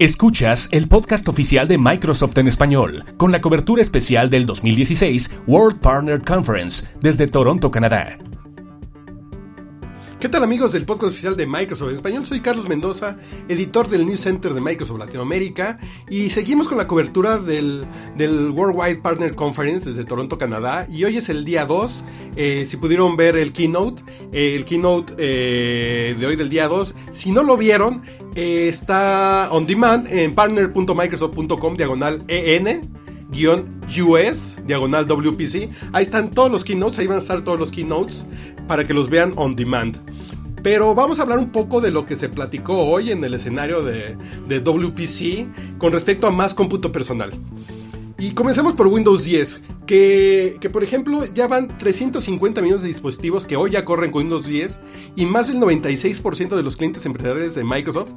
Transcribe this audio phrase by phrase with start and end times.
[0.00, 5.78] Escuchas el podcast oficial de Microsoft en español, con la cobertura especial del 2016 World
[5.80, 8.16] Partner Conference desde Toronto, Canadá.
[10.20, 12.26] ¿Qué tal amigos del podcast oficial de Microsoft en español?
[12.26, 13.16] Soy Carlos Mendoza,
[13.48, 15.78] editor del News Center de Microsoft Latinoamérica
[16.10, 17.86] y seguimos con la cobertura del,
[18.18, 22.04] Worldwide Partner Conference desde Toronto, Canadá y hoy es el día 2,
[22.36, 26.94] eh, si pudieron ver el keynote, eh, el keynote eh, de hoy del día 2,
[27.12, 28.02] si no lo vieron,
[28.34, 32.90] está on demand en partner.microsoft.com diagonal EN
[33.32, 35.68] US, diagonal WPC.
[35.92, 38.24] Ahí están todos los keynotes, ahí van a estar todos los keynotes
[38.66, 39.98] para que los vean on demand.
[40.62, 43.82] Pero vamos a hablar un poco de lo que se platicó hoy en el escenario
[43.82, 44.16] de,
[44.48, 47.30] WPC con respecto a más cómputo personal.
[48.18, 53.44] Y comencemos por Windows 10, que, que, por ejemplo ya van 350 millones de dispositivos
[53.44, 54.78] que hoy ya corren con Windows 10
[55.16, 58.10] y más del 96% de los clientes empresariales de Microsoft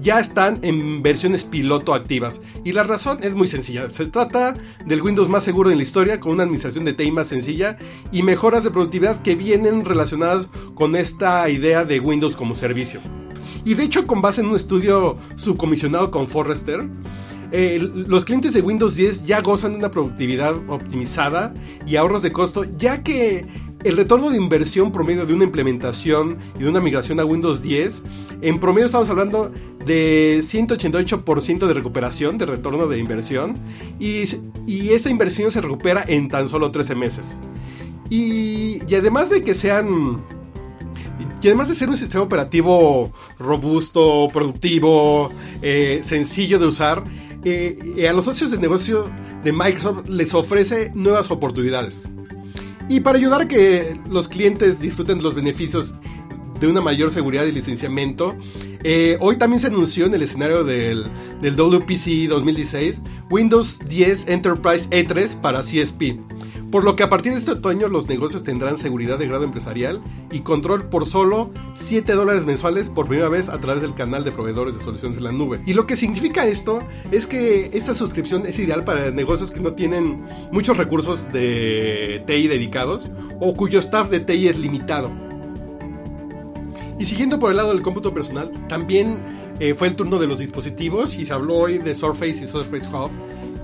[0.00, 2.40] ya están en versiones piloto activas.
[2.62, 4.54] Y la razón es muy sencilla, se trata
[4.84, 7.76] del Windows más seguro en la historia con una administración de TI más sencilla
[8.12, 13.00] y mejoras de productividad que vienen relacionadas con esta idea de Windows como servicio.
[13.64, 16.88] Y de hecho con base en un estudio subcomisionado con Forrester,
[17.52, 21.54] eh, los clientes de Windows 10 ya gozan de una productividad optimizada
[21.86, 23.46] y ahorros de costo, ya que
[23.84, 28.02] el retorno de inversión promedio de una implementación y de una migración a Windows 10,
[28.42, 29.52] en promedio estamos hablando
[29.84, 33.54] de 188% de recuperación, de retorno de inversión,
[34.00, 34.24] y,
[34.90, 37.38] esa inversión se recupera en tan solo 13 meses.
[38.10, 40.24] Y, además de que sean
[41.40, 45.30] y además de ser un sistema operativo robusto, productivo,
[45.62, 47.04] eh, sencillo de usar,
[47.46, 49.10] a los socios de negocio
[49.44, 52.02] de Microsoft les ofrece nuevas oportunidades.
[52.88, 55.94] Y para ayudar a que los clientes disfruten los beneficios
[56.60, 58.36] de una mayor seguridad y licenciamiento,
[58.82, 61.06] eh, hoy también se anunció en el escenario del,
[61.42, 66.35] del WPC 2016 Windows 10 Enterprise E3 para CSP
[66.76, 70.02] por lo que a partir de este otoño los negocios tendrán seguridad de grado empresarial
[70.30, 74.30] y control por solo 7 dólares mensuales por primera vez a través del canal de
[74.30, 75.58] proveedores de soluciones en la nube.
[75.64, 79.72] Y lo que significa esto es que esta suscripción es ideal para negocios que no
[79.72, 80.22] tienen
[80.52, 83.10] muchos recursos de TI dedicados
[83.40, 85.10] o cuyo staff de TI es limitado.
[86.98, 89.16] Y siguiendo por el lado del cómputo personal, también
[89.60, 92.86] eh, fue el turno de los dispositivos y se habló hoy de Surface y Surface
[92.94, 93.10] Hub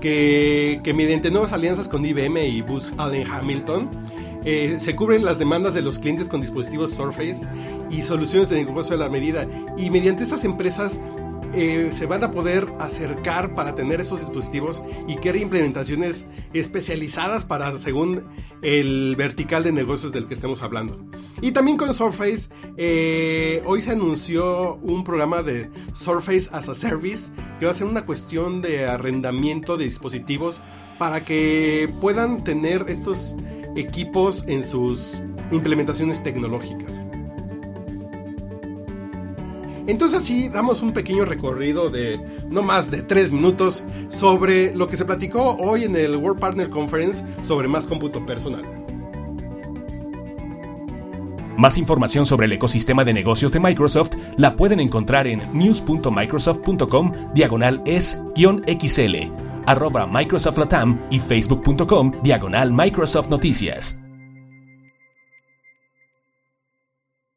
[0.03, 3.89] que, mediante nuevas alianzas con IBM y Booz Allen Hamilton
[4.43, 7.47] eh, se cubren las demandas de los clientes con dispositivos Surface
[7.89, 9.47] y soluciones de negocio a la medida.
[9.77, 10.99] Y mediante estas empresas
[11.53, 17.77] eh, se van a poder acercar para tener esos dispositivos y crear implementaciones especializadas para
[17.77, 18.23] según
[18.61, 20.99] el vertical de negocios del que estemos hablando.
[21.43, 27.33] Y también con Surface, eh, hoy se anunció un programa de Surface as a Service
[27.59, 30.61] que va a ser una cuestión de arrendamiento de dispositivos
[30.97, 33.35] para que puedan tener estos
[33.75, 35.21] equipos en sus
[35.51, 36.93] implementaciones tecnológicas.
[39.85, 44.95] Entonces así damos un pequeño recorrido de no más de 3 minutos sobre lo que
[44.95, 48.82] se platicó hoy en el World Partner Conference sobre más cómputo personal.
[51.57, 57.81] Más información sobre el ecosistema de negocios de Microsoft la pueden encontrar en news.microsoft.com diagonal
[57.85, 59.15] es-xl,
[59.65, 64.02] arroba Microsoft Latam y facebook.com diagonal Microsoft Noticias.